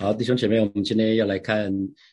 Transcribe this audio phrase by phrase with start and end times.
[0.00, 1.70] 好，弟兄姐妹，我们今天要来看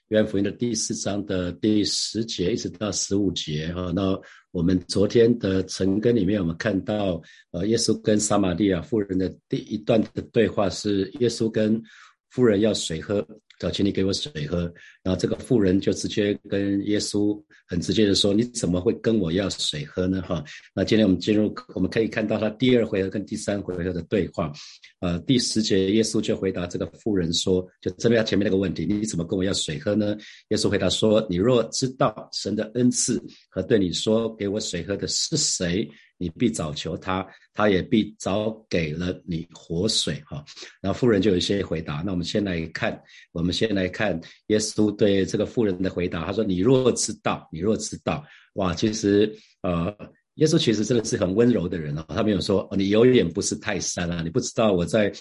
[0.09, 3.93] 约翰福音的第四章的第十节一直到十五节哈。
[3.95, 4.13] 那
[4.51, 7.21] 我们昨天的晨更里面，我们看到
[7.51, 11.81] 呃，耶稣跟撒玛利亚妇人的第一段的对话是耶稣跟
[12.29, 13.25] 妇人要水喝。
[13.59, 14.71] 找请你给我水喝，
[15.03, 20.43] 然后这个妇人就直接跟耶稣很直接的说：“你怎么会跟我要水喝呢？”哈，
[20.75, 24.51] 那今天我们进入，我们可以看到他第二回合跟第三回合的对话。
[24.99, 30.15] 呃，第十节耶稣就回答这个妇人说：“就针对他前面那个问题，你怎么跟我要水喝呢？”
[30.49, 35.87] 耶稣回答说：“你若知道神的恩赐和对你说给我水喝的是谁。”
[36.17, 40.43] 你必早求他，他也必早给了你活水哈。
[40.81, 42.03] 然后富人就有一些回答。
[42.05, 46.25] 那我们先来看，我们先来看耶稣对这个富人的回答。
[46.25, 49.95] 他说：“你若知道，你若知道，哇，其实呃，
[50.35, 52.05] 耶稣其实真的是很温柔的人哦。
[52.09, 55.13] 他没有说你有眼不识泰山啊，你不知道我在。”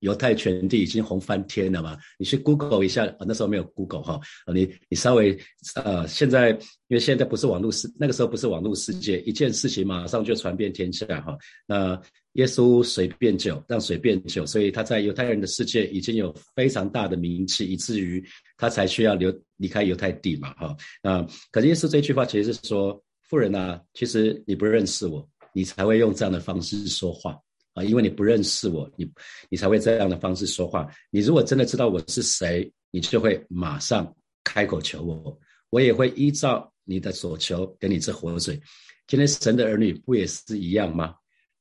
[0.00, 1.96] 犹太全地已经红翻天了嘛？
[2.18, 4.20] 你去 Google 一下，那时候没有 Google 哈，
[4.52, 5.38] 你你稍微
[5.76, 6.50] 呃，现在
[6.88, 11.36] 因为现在不是网络世，那个时候不是网络世界，一件事情马上就传遍天下哈。
[11.66, 12.00] 那
[12.34, 18.24] 耶稣水变酒，让水变酒，所以他在犹太人的世界已经有非常大的名气，以至于
[18.56, 20.76] 他才需要留离开犹太地嘛哈。
[21.02, 27.36] 那可是耶稣这句话其实是说，富人啊，其实你不认识我，你才会用这样的方式说话。
[27.74, 29.10] 啊，因为你不认识我，你
[29.48, 30.88] 你才会这样的方式说话。
[31.10, 34.12] 你如果真的知道我是谁，你就会马上
[34.42, 35.38] 开口求我，
[35.70, 38.60] 我也会依照你的所求给你这活水。
[39.06, 41.14] 今天神的儿女不也是一样吗？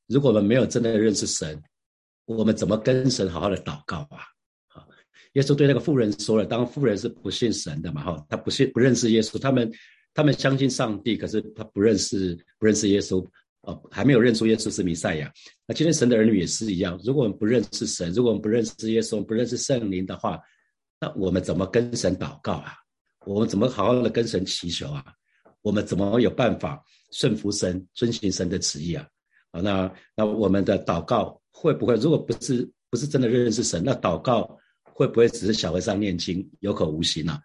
[0.08, 1.62] 如果我们没有真的认识神，
[2.26, 4.22] 我们怎么跟神好好的祷告啊？
[4.70, 4.88] 啊，
[5.34, 9.72] 耶稣对那个妇人说了，当妇人是不信神的嘛，哈，他不信不认识耶稣，他们
[10.14, 13.24] 他们相信上帝，可是他不认识不认识耶稣。
[13.62, 15.32] 哦，还没有认出耶稣是弥赛亚。
[15.68, 20.40] 那今天神的儿女也是一样，如果我们不认识神，如果我们不认识耶稣，不认识圣灵的话，
[21.00, 22.74] 那我们怎么跟神祷告啊？
[23.26, 25.04] 我们怎么好好的跟神祈求啊？
[25.62, 29.06] 我们怎么有办法顺服神、遵循神的旨意啊？
[29.52, 37.42] 啊，那那我们的祷告会不会，如果不是不是真的认识神，那祷告会不会只是小和尚念经，有口无心啊？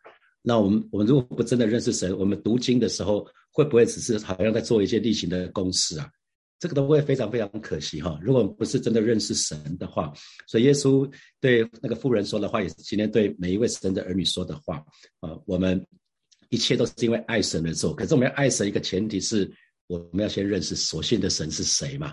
[0.47, 3.27] 那我们我们如果不真的认识神，我们读经的时候。
[3.57, 6.11] 会不会只是好像在做一些例行的公事啊？
[6.59, 8.19] 这个都会非常非常可惜哈。
[8.21, 10.13] 如果不是真的认识神的话，
[10.49, 11.09] 所以耶稣
[11.41, 14.85] 对那个妇人说的话，也是今天对每一位神的儿女说的话
[15.21, 15.39] 啊。
[15.47, 15.81] 我们
[16.49, 19.49] 一切都是因为爱神而做，可是我们要爱神一个前提是
[19.87, 22.13] 我们要先认识所信的神是谁嘛。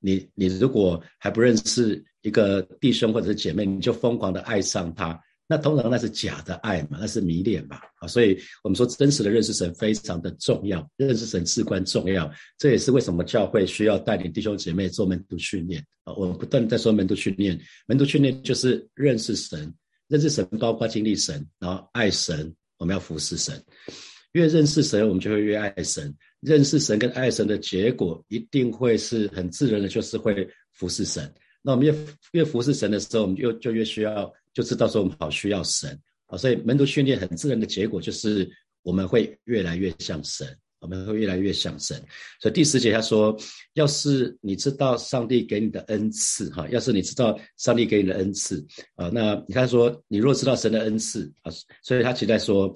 [0.00, 5.20] 你你如果还不认识一个弟兄或者是姐妹，你就疯狂的爱上他。
[5.50, 12.30] 那通常那是假的爱嘛，那是迷恋嘛，啊，所以我们说真实的认识神非常的重要，认识神至关重要。
[12.58, 16.12] 这也是为什么教会需要带领弟兄姐妹做门徒训练啊。
[16.12, 19.72] 我们不断在说门徒训练，门徒训练就是认识神，
[20.08, 23.58] 认识神包括经历神，然后爱神，我们要服侍神。
[24.32, 26.14] 越认识神，我们就会越爱神。
[26.40, 31.32] 认识神跟爱神的结果，一定会是很自然的，就是会服侍神。
[31.62, 34.30] 那我们越越服侍神的时候，我们就就越需要。
[34.54, 38.48] 就知道说我们好需要神啊，所以门徒训练很自然的结果就是
[38.82, 40.46] 我们会越来越像神，
[40.80, 41.96] 我们会越来越像神。
[42.40, 43.36] 所以第十节他说，
[43.74, 48.64] 要是你知道上帝给你的恩赐哈，要是你知道上帝给你的恩赐
[48.94, 52.72] 啊，那你看说你若知道神的恩赐啊，所以他期待说，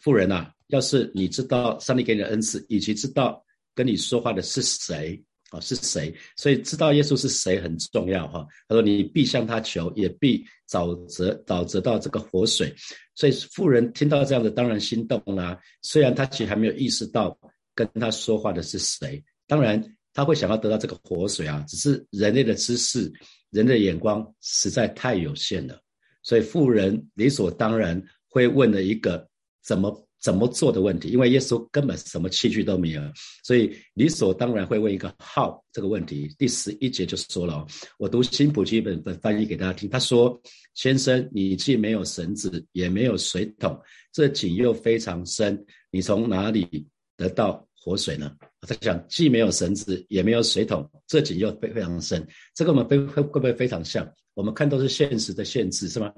[0.00, 3.44] 富人呐，要是你知道上帝给你的恩赐，以及知道
[3.74, 5.22] 跟你说话的是谁。
[5.50, 6.14] 啊，是谁？
[6.36, 8.46] 所以知道耶稣是谁很重要哈。
[8.68, 12.74] 他说：“你必向他求，也必早得早得到这个活水。”
[13.16, 15.58] 所以富人听到这样的，当然心动啦。
[15.80, 17.38] 虽然他其实还没有意识到
[17.74, 19.82] 跟他说话的是谁，当然
[20.12, 21.64] 他会想要得到这个活水啊。
[21.66, 23.10] 只是人类的知识、
[23.50, 25.80] 人的眼光实在太有限了，
[26.22, 29.28] 所以富人理所当然会问了一个
[29.62, 30.07] 怎么。
[30.20, 31.08] 怎么做的问题？
[31.10, 33.02] 因为耶稣根本什么器具都没有，
[33.44, 36.28] 所以理所当然会问一个 how 这个问题。
[36.36, 37.64] 第十一节就说了，
[37.98, 39.88] 我读新普基本本翻译给大家听。
[39.88, 40.40] 他说
[40.74, 43.80] ：“先生，你既没有绳子，也没有水桶，
[44.12, 52.26] 这井又非常深，你从哪里得到活水呢？”我在想，既没有绳子，也没有水桶，这井又非非常深，
[52.56, 54.12] 这个我们非会会不会非常像？
[54.34, 56.12] 我们看都是现实的限制，是吗？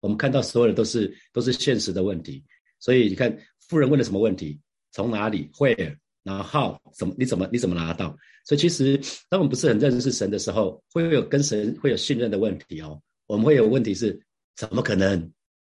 [0.00, 2.42] 我们看到所有的都是都是现实的问题。
[2.80, 3.38] 所以你看，
[3.68, 4.60] 夫人问了什么问题？
[4.90, 5.96] 从哪里会？
[6.22, 7.14] 然后怎么？
[7.18, 7.48] 你怎么？
[7.50, 8.16] 你怎么拿到？
[8.44, 8.96] 所以其实，
[9.28, 13.00] 当我们不是很认识神的时候，会有跟神会有信任的问题哦。
[13.26, 14.20] 我们会有问题是：
[14.54, 15.32] 怎么可能？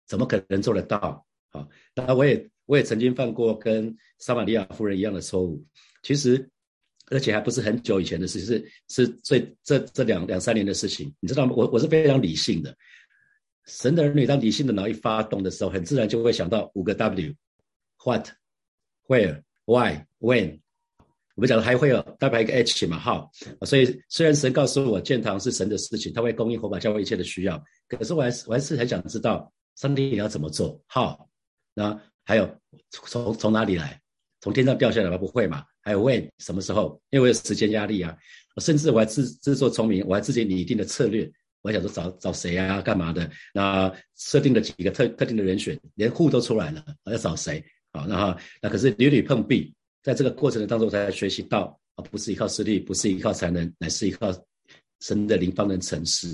[0.07, 1.25] 怎么可能做得到？
[1.51, 5.65] 好，那我也我也曾经犯过跟撒玛利亚夫人一样的错误。
[6.03, 6.47] 其实，
[7.11, 11.11] 而且还不是很久以前的事情，是是最这这两两三年的事情。
[11.21, 11.55] 你知道吗？
[11.57, 12.77] 我我是非常理性的。
[13.67, 17.33] 神的儿女当理性的脑一发动的时候，很自然就会想到五个 W
[18.05, 18.29] What,、
[19.09, 20.61] Where、Why、When。
[21.35, 22.99] 我们讲的还会有代表一个 H 嘛？
[22.99, 23.31] 好，
[23.63, 30.81] 所以虽然神告诉我建堂是神的事情，他会供应火把教会一切的需要，可是我还是我还是很想知道上帝你要怎么做？
[30.87, 31.29] 好，
[31.73, 32.49] 那还有
[32.91, 34.01] 从从哪里来？
[34.41, 35.17] 从天上掉下来吗？
[35.17, 35.65] 不会嘛？
[35.81, 37.01] 还有 When 什么时候？
[37.11, 38.17] 因为我有时间压力啊，
[38.59, 41.29] 甚至我还自自作聪明，我还自己拟定的策略。
[41.63, 43.29] 我还想说找找谁啊，干嘛的？
[43.55, 47.65] 那设定了几个特特定的人选，连户都出来了，要找谁？
[47.95, 54.33] 好，那哈，那可是屡屡碰壁，在这个过程当中才学习到啊，不是依靠实力，不是依靠才能，乃是依靠
[55.01, 56.29] 神的灵方能成事。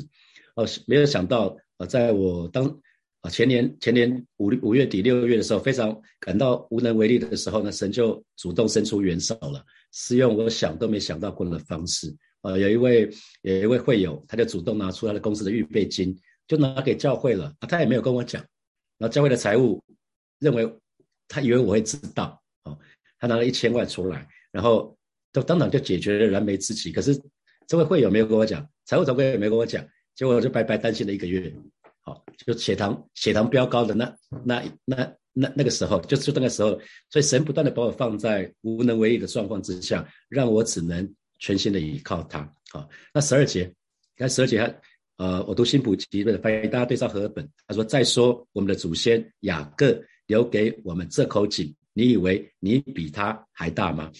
[0.56, 2.64] 哦，没有想到啊，在我当
[3.20, 9.62] 啊前年前年五五月底六月的时候，非常感到无能为力的时候呢，神就主动伸出援手了，
[9.92, 12.10] 是用我想都没想到过的方式。
[12.40, 13.10] 呃，有一位
[13.42, 16.18] 有一位会友，他就主动拿出他的公司的预备金，
[16.48, 17.54] 就拿给教会了。
[17.58, 18.42] 啊，他也没有跟我讲。
[18.96, 19.84] 然后教会的财务
[20.38, 20.64] 认为
[21.30, 22.78] 他以为我会知道，哦，
[23.18, 24.94] 他拿了一千万出来，然后
[25.32, 26.92] 就当场就解决了燃眉之急。
[26.92, 27.18] 可是
[27.66, 29.82] 这位会友没有跟我讲，财务总监也没跟我讲，
[30.14, 31.50] 结果我就白白担心了一个月。
[32.02, 34.12] 好，就血糖血糖飙高的那
[34.44, 34.96] 那那
[35.32, 36.70] 那那个时候，就就那个时候，
[37.08, 41.08] 所以神不断的把我放在无能为力的状况之下，让我只能。
[41.42, 43.72] 全心的依靠他，好，那十二节，
[44.14, 44.74] 看十二节他，
[45.16, 49.98] 呃，我读新普及的翻译，大家对照和本，他说：再说我们的祖先雅各
[50.30, 54.12] 留给我们这口井，你以为你比他还大吗？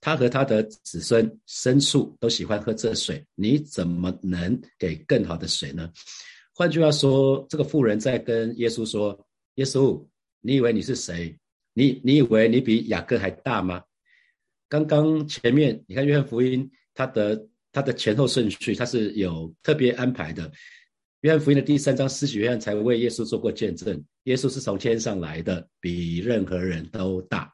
[0.00, 5.90] 他和他的子孙牲畜都喜欢喝这水，你怎么能给更好的水呢？
[6.54, 9.18] 换句话说，这个妇人在跟耶稣说：
[9.56, 10.00] 耶稣，
[10.40, 11.36] 你以为你是谁？
[11.74, 13.82] 你你以为你比雅各还大吗？
[14.68, 20.52] 刚刚前面你看约翰福音，他的他的前后顺序他是有特别安排的。
[21.22, 27.50] 约翰福音的第三章，施洗约翰才为耶稣做过见证，耶稣是从天上来的，比任何人都大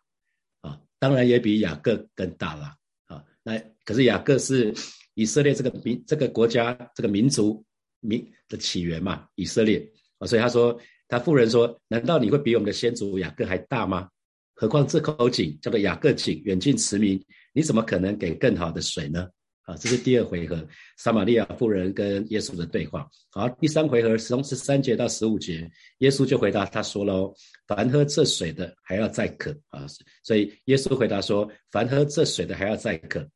[0.61, 2.75] 啊，当然也比雅各更大了
[3.07, 3.25] 啊。
[3.45, 4.75] 那可是雅各是
[5.15, 7.65] 以色列这个民这个国家这个民族
[8.01, 9.89] 民的起源嘛，以色列
[10.19, 10.77] 啊，所以他说
[11.07, 14.09] 他妇人说，难道你会比我们的先祖雅各还大吗？
[14.57, 19.29] 何况这口井叫做雅各井，远近驰名，你怎么可能给更好的水呢？
[19.65, 20.67] 啊，这是第二回合，
[20.97, 23.09] 撒玛利亚妇人跟耶稣的对话。
[23.31, 27.35] 好，第三回合从十三节到十五节，耶稣就回答他说喽
[27.67, 29.87] ：“凡喝这水的还要再渴啊！”
[30.23, 33.27] 所以耶稣回答说：“凡喝这水的还要再渴。”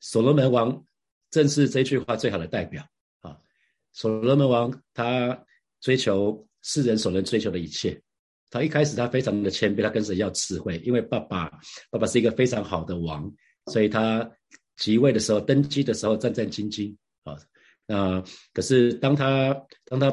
[0.00, 0.84] 所罗门王
[1.30, 2.86] 正是这句话最好的代表
[3.22, 3.36] 啊！
[3.92, 5.42] 所罗门王他
[5.80, 7.98] 追求世人所能追求的一切。
[8.50, 11.50] 他一开始他非常的谦卑，他跟神要智慧，因为爸爸
[11.90, 13.30] 爸爸是一个非常好的王，
[13.72, 14.30] 所以他
[14.76, 16.94] 即位的时候登基的时候战战兢兢
[17.24, 17.36] 啊。
[17.86, 20.12] 那可是当他当他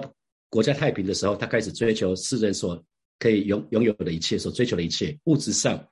[0.49, 2.83] 国家太平的时候，他开始追求世人所
[3.19, 5.87] 可以拥拥有的一切，所追求的一切物质上。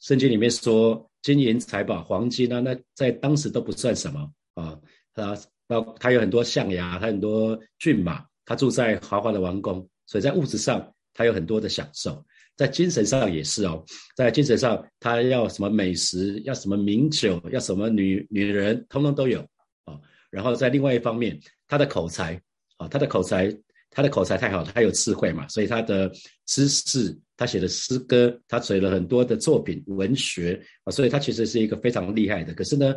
[0.00, 4.78] 圣经里面说金银财宝、黄金啊，那在当时都不算什么啊。
[5.14, 5.36] 他
[5.68, 10.90] 他他有很多象牙，他很多骏马，他住在豪华的王宫，所以在物质上。
[11.16, 13.84] 他有很多的享受，在精神上也是哦，
[14.14, 19.40] 在精神上他要什么美食，要什么名酒，要什么女女人，通通都有
[19.84, 19.98] 啊。
[20.30, 22.40] 然后在另外一方面，他的口才
[22.76, 23.52] 啊，他的口才，
[23.90, 26.10] 他的口才太好，他有智慧嘛，所以他的
[26.46, 32.54] 知识，他写的诗歌，他写了很多的作品文学啊，所以他其实是一个非常厉害的。
[32.54, 32.94] 可是呢，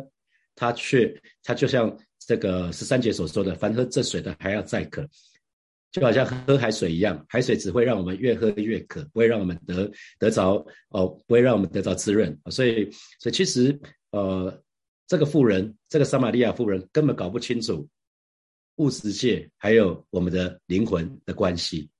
[0.54, 1.12] 他却
[1.42, 5.04] 他就像这个十三节所说的，凡喝这水的还要再渴。
[5.90, 12.38] 就好像喝海水一样，海水只会让我们越喝越渴，不会让我们得得着哦，不会让我们得着滋润。
[12.50, 13.78] 所以，所以其实
[14.10, 14.62] 呃，
[15.06, 17.88] 这个富人，这个撒玛利亚富人根本搞不清楚
[18.76, 21.90] 物质界还有我们的灵魂的关系。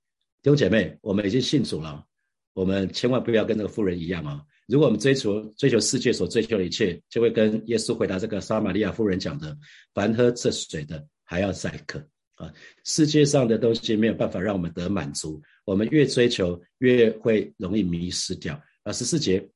[0.42, 2.04] 弟兄姐妹，我们已经信主了，
[2.52, 4.42] 我们千万不要跟那个富人一样啊！
[4.66, 9.56] 如果我们追求追求世界所追求的一切，就会跟耶稣回答这个撒玛利亚妇人讲的：
[9.94, 12.06] 凡喝这水的，还要再渴。
[12.38, 12.52] 啊，
[12.84, 18.58] 世界上的东西没有办法让我们得满足，我们越追求越会容易迷失掉。
[18.84, 19.46] 啊，十四节，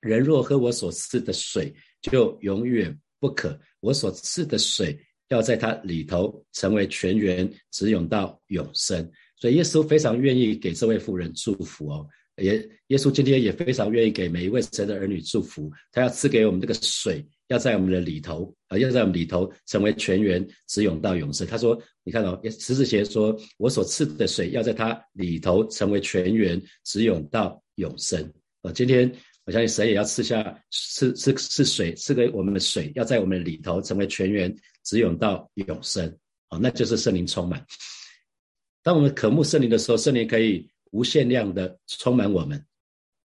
[0.00, 3.58] 人若喝我所赐的水，就永远不渴。
[3.80, 9.10] 我所赐的水要在它里头成为泉源，直涌到永生。
[9.36, 12.06] 所以耶稣非常愿意给这位妇人祝福哦。
[12.36, 12.56] 也
[12.86, 17.26] 耶稣今天也非常愿意给每一位神的儿女祝福，他要赐给我们这个水。
[17.50, 21.44] 要在我们的里头啊，要在我们里头成为泉源，直涌到永生。
[21.44, 29.12] 他说：“你看到十字节说，我所赐的水要在它里头成为泉源，直涌到永生。”啊，今天
[29.44, 34.54] 我相信神也要赐下赐赐赐水，赐给我们的水，要在我们的里头成为泉源，
[34.84, 36.16] 直涌到永生。
[36.50, 37.66] 啊，那就是圣灵充满。
[38.84, 42.64] 当我们渴慕圣灵的时候，圣灵可以无限量的充满我们。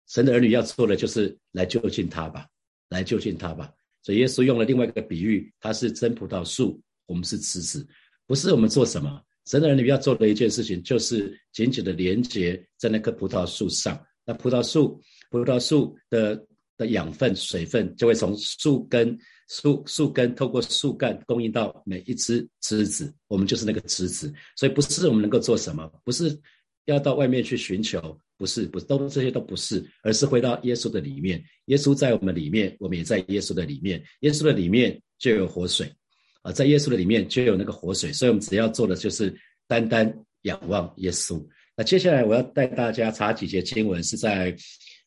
[0.10, 2.48] 神的儿女要做的就是来就近他吧，
[2.90, 3.72] 来就近他吧。
[4.02, 7.88] 所以耶稣用了另外一个比喻，他是真葡萄树，我们是枝子，
[8.26, 9.22] 不是我们做什么。
[9.46, 14.00] 神的儿女要做的一件事情，就是紧紧的连接在那棵葡萄树上。
[14.24, 15.02] 那葡萄树，
[15.32, 16.46] 葡萄树的
[16.78, 23.12] 的养分、水分就会从树根、树树根透过树干供应到每一只枝子。
[23.28, 26.40] 我们就是那个枝子，所以不是我们能够做什么，不是
[26.86, 28.20] 要到外面去寻求。
[28.38, 31.44] 不是，不，都这些都不是，而是回到耶稣的里面。
[31.66, 34.02] 耶稣在我们里面，我们也在耶稣的里面。
[34.22, 35.94] 耶稣的里面就有活水，
[36.42, 38.14] 啊，在耶稣的里面就有那个活水。
[38.14, 40.10] 所以，我们只要做的就是单单
[40.44, 41.46] 仰望耶稣。
[41.76, 44.56] 那接下来我要带大家查几节经文，是在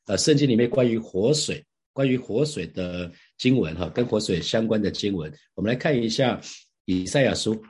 [0.04, 1.64] 呃圣经里面关于活水、
[1.94, 5.32] 关于活水的经文哈，跟活水相关的经文。
[5.54, 6.38] 我们来看一下
[6.84, 7.64] 以赛亚书，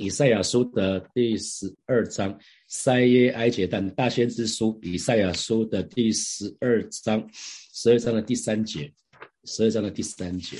[0.00, 2.36] 以赛亚书的第十二章。
[2.68, 7.28] 塞耶埃结但大先知书以赛亚书的第十二章，
[7.74, 8.90] 十二章的第三节，
[9.44, 10.56] 十二章的第三节，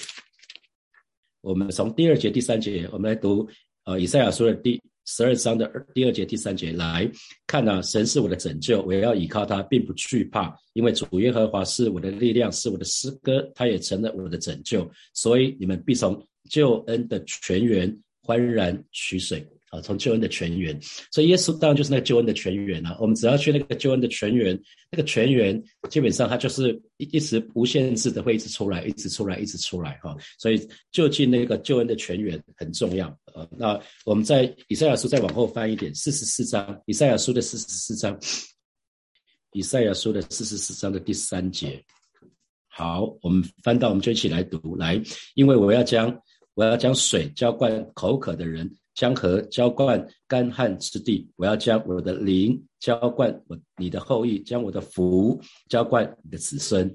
[1.40, 3.48] 我们从第二节第三节，我们来读
[3.84, 7.10] 呃以赛亚书的第十二章的第二节第三节来
[7.46, 16.20] 看啊，神是我的拯救，我要依靠他，并不惧怕，因为主耶和华是我的力量，是我的诗歌，他也成了我的拯救，所以你们必从
[16.50, 19.46] 救恩的泉源欢然取水。
[19.70, 20.76] 啊，从救恩的泉源，
[21.12, 22.96] 所以耶稣当然就是那个救恩的泉源啊。
[22.98, 24.60] 我们只要去那个救恩的泉源，
[24.90, 30.12] 那个泉源基本上它就是一一直无限制的会一直出来，一直出来，一直出来哈。
[30.40, 30.60] 所以
[30.90, 38.18] 就近那个救恩的泉源很重要呃，那我们在以赛亚书再往后翻一点，四十四章，以赛亚书的四十四章，
[39.52, 41.80] 以赛亚书的四十四章的第三节。
[42.66, 45.00] 好，我们翻到，我们就一起来读来，
[45.36, 46.20] 因为我要将
[46.60, 48.70] 我要将水浇灌口渴的人。
[48.92, 55.40] 将河浇灌干旱之地，我要将我的灵浇灌我你的后裔，将我的福
[55.70, 56.94] 浇灌你的子孙。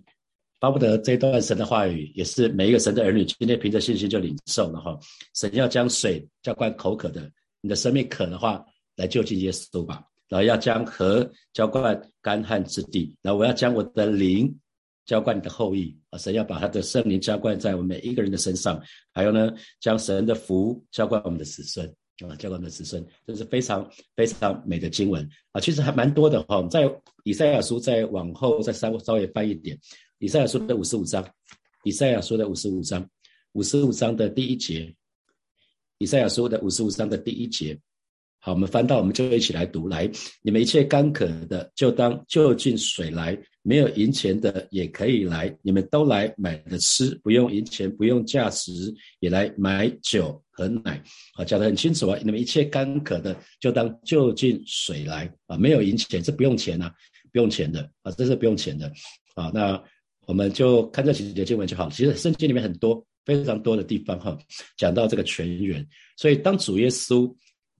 [0.60, 4.96] 巴不得这段神的话语，也是每一个神的儿女今天凭着信心就领受了哈。
[5.34, 7.28] 神要将水浇灌口渴的，
[7.62, 8.64] 你的生命渴的话，
[8.98, 10.04] 来就近耶稣吧。
[10.28, 14.56] 然后要将河浇灌干旱之地，然后我要将我的灵。
[15.06, 16.18] 浇灌你的后裔啊！
[16.18, 18.82] 神要把他的圣灵浇灌在我们每一个人的身上，
[19.14, 21.88] 还有呢，将神的福浇灌我们的子孙
[22.28, 25.62] 啊，浇灌我们的子孙，这是非常非常美的经文啊！
[25.62, 26.68] 其实还蛮多的哈。
[26.70, 26.92] 在
[27.24, 29.78] 以赛亚书再往后再稍稍微翻一点，
[30.18, 31.24] 以赛亚书的五十五章，
[31.84, 33.08] 以赛亚书的五十五章，
[33.54, 34.92] 五十五章的第一节，
[36.00, 37.80] 以赛亚书的五十五章的第一节。
[38.46, 39.88] 好，我们翻到，我们就一起来读。
[39.88, 40.08] 来，
[40.44, 45.52] 你们一切干渴的，就当就近水来；没有银钱的，也可以来。
[45.64, 48.72] 你们都来买的吃，不用银钱，不用价值，
[49.20, 51.02] 也来买酒和奶。
[51.34, 52.20] 啊，讲得很清楚啊。
[52.24, 55.58] 你们一切干渴的，就当就近水来啊。
[55.58, 56.92] 没有银钱，这不用钱呐，
[57.34, 58.86] 不用钱的啊，这是不用钱的
[59.34, 59.50] 啊。
[59.56, 59.84] 那
[60.28, 61.90] 我们就看这几节经文就好。
[61.90, 64.38] 其实圣经里面很多非常多的地方哈，
[64.78, 65.84] 讲到这个泉源。
[66.16, 67.36] 所以当主耶稣。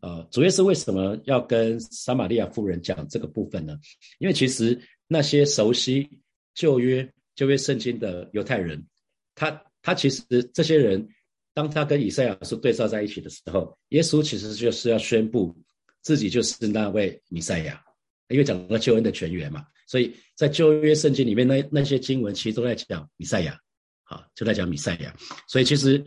[0.06, 3.76] 呃，主耶稣为什么要跟撒玛利亚妇人讲这个部分呢？
[4.20, 6.08] 因为其实那些熟悉
[6.54, 8.86] 旧约旧约圣经的犹太人，
[9.34, 11.10] 他他其实这些人，
[11.56, 15.58] 当他跟以赛亚书对照在一起的时候，耶稣其实就是要宣布
[16.04, 17.84] 自己就是那位弥赛亚，
[18.28, 23.60] 因为讲到救恩的泉源嘛，所以在旧约圣经里面那那些经文其实都在讲弥赛亚，
[24.04, 25.12] 好，就在讲弥赛亚，
[25.48, 26.06] 所以其实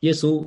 [0.00, 0.44] 耶稣。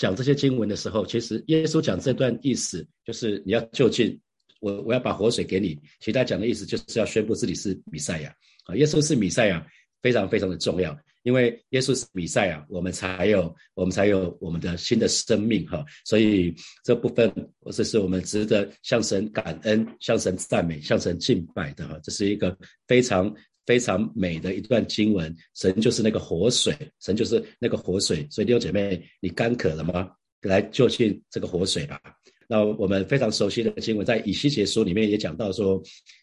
[0.00, 4.18] 讲这些经文的时候，其实耶稣讲这段意思就是你要就近，
[4.60, 5.78] 我我要把活水给你。
[6.00, 9.66] 其他讲的意思就是要宣布自己是米赛亚啊，耶稣是米赛亚，
[10.00, 15.84] 非常非常的重要，因为耶稣是弥赛亚，我们才有我们才有我们的新的生命哈。
[16.06, 17.30] 所以这部分，
[17.70, 22.00] 这是我们值得向神感恩、向神赞美、向神敬拜的哈。
[22.02, 22.56] 这是一个
[22.88, 23.30] 非常。
[23.70, 28.26] 非常美的一段经文，神就是那个活水，神就是那个活水。
[28.28, 30.10] 所以弟兄姐妹，你干渴了吗？
[30.40, 32.00] 来就近这个活水吧。
[32.48, 35.80] 那我们非常熟悉的经文，在以西结书里面也讲到说，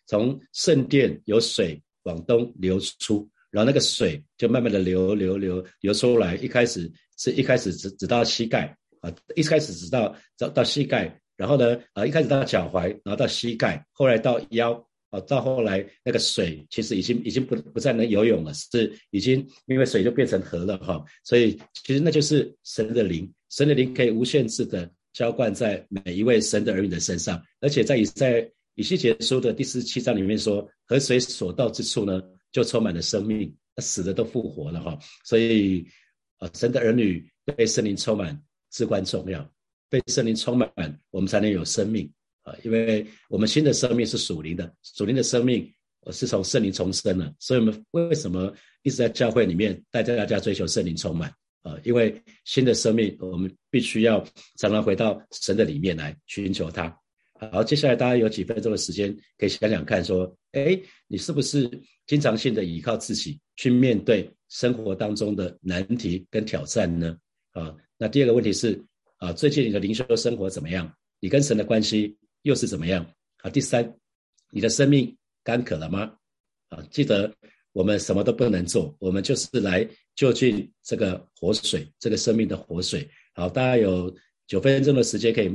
[0.07, 6.35] 从圣殿有水往东流出，然后那个水就慢慢的流流流流出来。
[6.35, 14.85] 一开始是一开始只只到膝盖啊，一开始只到到到膝盖，然后呢啊一开始到脚踝，然后到膝盖，后来到腰。
[15.09, 32.21] 啊，到后来那个水其实已经已经不不再能游泳了，是已经因为水就变成河了哈，所以其实那就是神的灵，神的灵可以无限制的浇灌在每一位神的儿女的身上，而且在以在以西结书的第十七章里面说，河水所到之处呢，
[32.51, 35.87] 就充满了生命，死的都复活了哈，所以
[36.37, 38.39] 啊，神的儿女被圣灵充满
[38.71, 39.49] 至关重要，
[39.89, 40.69] 被圣灵充满，
[41.11, 42.11] 我们才能有生命。
[42.47, 45.69] 啊，因为我们新的生命是属灵的，属灵的生命
[46.13, 51.29] 是从圣灵重生了，所以我们为什么一直在教会里面带着大家追求圣灵充满
[51.63, 51.77] 啊？
[51.83, 54.25] 因为新的生命，我们必须要
[54.57, 56.97] 常常回到神的里面来寻求他。
[57.51, 61.69] 好，接下来大家有几分钟的时间，可以想想看，说，哎，你是不是
[62.07, 67.17] 经常性的依靠自己去面对生活当中的难题跟挑战呢？
[67.51, 68.81] 啊，那第二个问题是，
[69.17, 70.89] 啊，最近你的灵修生活怎么样？
[71.19, 72.15] 你跟神的关系
[72.47, 73.05] 又是怎么样？
[73.39, 73.93] 啊，第三，
[74.51, 76.15] 你的生命干渴了吗？
[76.69, 77.35] 啊，记得
[77.73, 79.85] 我们什么都不能做，我们就是来
[80.15, 83.05] 就近这个活水，这个生命的活水。
[83.33, 84.15] 好，大家有
[84.47, 85.53] 九分钟的时间可以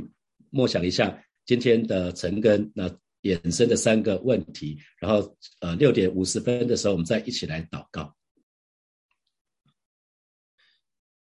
[0.51, 1.19] 默想一下。
[1.45, 2.87] 今天的陈根那
[3.23, 8.15] 衍生的三个问题，然后呃六点五十分的时候，我们再一起来祷告。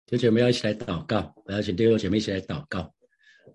[0.05, 2.93] 弟兄姐妹要一起来祷告，我要请弟兄姐妹一起来祷告。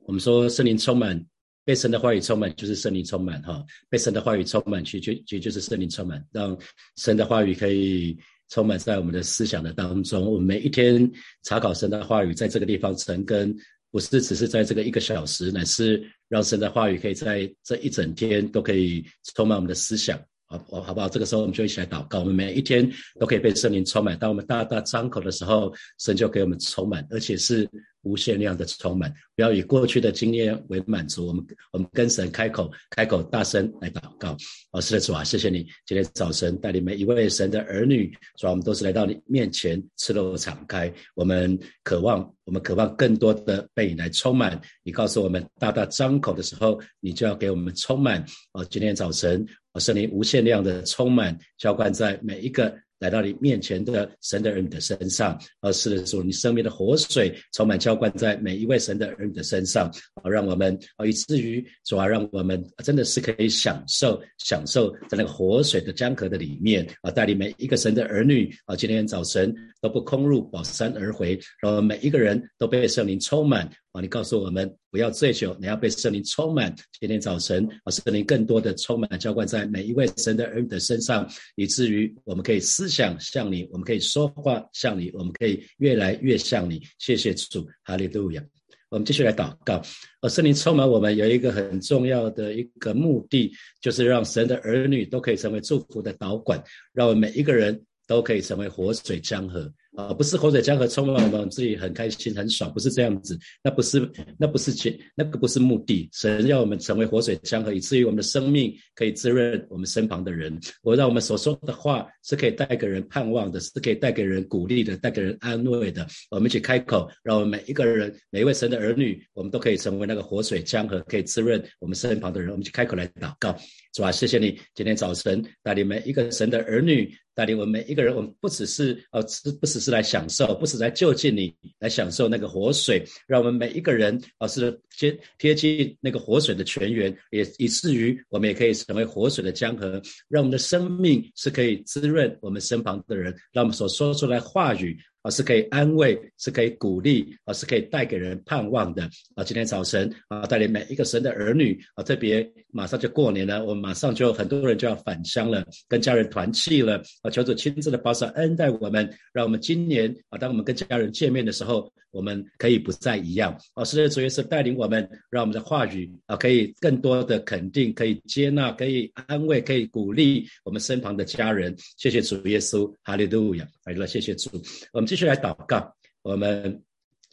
[0.07, 1.25] 我们说圣灵充满，
[1.67, 3.63] 被神的话语充满，就是圣灵充满哈。
[3.91, 6.57] 被神的话语充满，去就就就是圣灵充满，让
[6.97, 8.17] 神的话语可以
[8.49, 10.25] 充满在我们的思想的当中。
[10.25, 11.11] 我们每一天
[11.43, 13.55] 查考神的话语，在这个地方陈根。
[13.93, 19.03] 不是只是在这个一个小时，乃是让神的话语可以在这一整天都可以
[19.35, 20.21] 充满我们的思想。
[20.49, 21.09] 好，好不好？
[21.09, 22.19] 这个时候我们就一起来祷告。
[22.19, 24.19] 我们每一天都可以被圣灵充满。
[24.19, 27.67] 当我们大大张口的时候，神就给我们充满，而且是
[28.07, 29.13] 无限量的充满。
[29.35, 31.27] 不要以过去的经验为满足。
[31.27, 34.37] 我们我们跟神开口，开口大声来祷告。
[34.71, 40.93] 哦，是的，主啊，谢谢你今天早晨带领每一位神的儿女，主啊，我们都是来到你面前，赤裸敞开。
[41.15, 44.61] 我们渴望，我们渴望更多的被你来充满。
[44.85, 48.25] 你告诉我们，大大张口的时候，你就要给我们充满。
[48.53, 49.45] 哦，今天早晨。
[49.73, 59.89] 我圣灵无限量的充满浇灌在每一个来到你面前的神的儿女的身上，而是的主你生命的活水充满浇灌在每一位神的儿女的身上，
[60.23, 73.71] 啊，让我们啊以至于主啊，让我们真的是可以享受享受在那个活水的江河的里面啊，带领每一个神的儿女啊，今天早晨都不空入宝山而回，让每一个人都被圣灵充满。
[74.01, 76.75] 你告诉我们不要醉酒，你要被圣灵充满。
[77.01, 86.83] 今天早晨，啊，圣灵更多的充满浇灌在每一位神的儿女的身上，以至于我们可以思想像你，我们可以说话像你，我们可以越来越像你。
[86.99, 88.45] 谢谢主，哈利路亚。
[88.89, 89.83] 我们继续来祷告。
[90.21, 99.71] 呃，圣灵充满我们有一个很重要的一个目的，就是让神的儿女都可以成为祝福的导管，让我们每一个人都可以成为活水江河。
[99.97, 106.07] 啊，不是活水江河充满我们自己很开心很爽，不是这样子，那不是那不是前那个不是目的。
[106.13, 110.61] 神要我们成为活水江河，以至于我们的生命可以滋润我们身旁的人。
[110.83, 116.07] 我让我们所说的话是可以带给人盼望的，是可以带给人鼓励的，带给人安慰的。
[116.31, 122.51] 我们一起开口，让我们每一个人，每一位神的儿女，我们都可以成为那个活水江河，可以滋润我们身旁的人。
[122.51, 123.57] 我们去开口来祷告，
[123.95, 124.13] 是吧？
[124.13, 128.15] 谢谢你今天早晨带领每一个神的儿女，带领我们每一个人。
[128.17, 129.21] 我们不只是呃，
[129.61, 129.87] 不只是。
[129.97, 144.99] 来享受，不只是来就近你，来享受那个活水，让我们每一个人啊是贴贴近那个活水的泉源，也以至于我们也可以成为活水的江河，让我们的生命是可以滋润我们身旁的人，让我们所说出来话语。
[145.27, 149.03] 而是可以安慰，是可以鼓励，而是可以带给人盼望的。
[149.35, 157.03] 啊，今天早晨啊，带领每一个神的儿女啊，特别马上就过年了，我们马上就很多人就要返乡了，跟家人团聚了。
[157.23, 163.59] 啊，求主亲自的保守恩待我们，让我们今年啊，当我们跟家人见面的时候，我们可以不再一样。
[163.75, 171.75] 啊，是的，主耶稣带领我们，让我们的话语啊，可以更多的肯定，可以接纳，可以安慰，可以鼓励我们身旁的家人。
[171.97, 174.51] 谢谢主耶稣，哈利路亚，来了，谢谢主，
[174.93, 175.95] 我们继续来祷告。
[176.23, 176.83] 我们，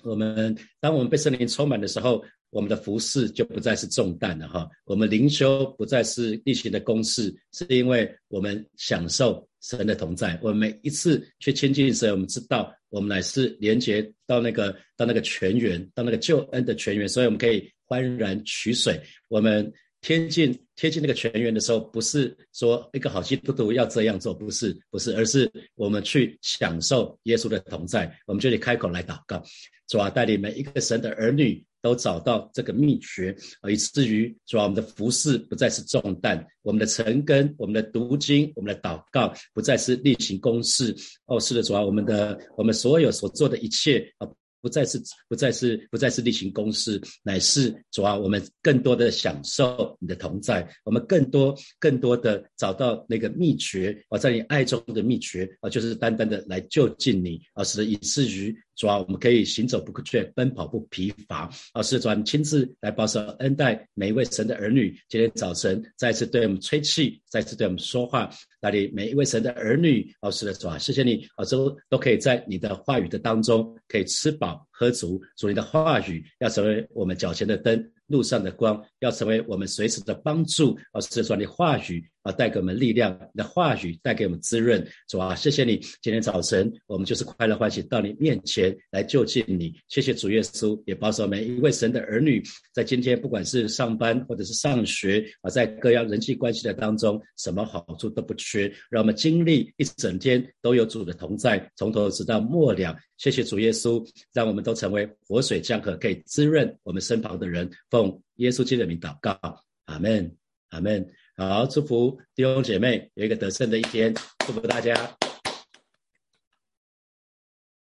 [0.04, 4.70] 我们，当我们被圣灵充满的时候，我们的服饰就不再是重担了哈。
[4.86, 10.40] 我们灵修不再是例行的公事，是因为我们享受神的同在。
[10.42, 19.02] 我们每一次去亲近神，我们知道我们乃是连接到那个到那个泉源，到那个救恩的泉源，所以我们可以欢然取水。
[19.28, 19.72] 我们。
[20.04, 28.14] 贴近贴近那个泉源的时候，不是说一个好基督徒要这样做，不是不是，而是我们去享受耶稣的同在。
[28.28, 29.42] 我们就得开口来祷告，
[29.88, 33.34] 主啊，带领每一个神的儿女都找到这个秘诀，
[33.72, 40.94] 以至于主啊，我们的服饰不再是重担，我们的成根，我们的读经，我们的祷告不再是例行公事。
[41.28, 44.28] 哦，是的，主啊，我们的我们所有所做的一切啊。
[44.64, 44.98] 不再是
[45.28, 61.50] 不再是不再是例行公事，乃是主啊，我们更多的享受你的同在，我们更多更多的找到那个秘诀啊，在你爱中的秘诀啊，就是单单的来就近你啊，使得以至于主啊，我们可以行走不却，奔跑不疲乏。
[61.74, 64.98] 啊，是主啊，亲自来保守恩待每一位神的儿女。
[65.08, 68.30] 今天早晨再次对我们吹气，再次对我们说话。
[68.62, 75.22] 那里每一位神的儿女，哦，是的主啊，谢谢你，啊，都都可以在你的话语的当中，可以吃饱喝足。
[75.38, 77.92] 主你的话语要成为我们脚前的灯。
[78.08, 84.86] 路上的光要成为我们随时的帮助，而是说你话语啊带给我们力量，你的话语带给我们滋润。
[85.08, 89.74] 主啊，谢谢你，今天早晨我们就是快乐欢喜到你面前来就近你。
[89.90, 102.98] 谢谢主耶稣，也保守每一位神的儿女，在今天不管是上班或者是上学啊，在各样人际关系的当中，什么好处都不缺，让我们经历一整天都有主的同在，从头直到末了。
[103.18, 107.70] 谢谢主耶稣，让我们都成为活水江河，可以滋润我们身旁的人。
[107.90, 109.38] 奉耶稣基督的名祷告，
[109.86, 110.36] 阿门，
[110.70, 111.06] 阿门。
[111.36, 114.14] 好，祝福弟兄姐妹有一个得胜的一天，
[114.46, 114.94] 祝福大家。